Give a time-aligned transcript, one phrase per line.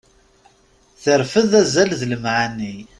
[1.03, 2.75] Terfed azal d lemɛani.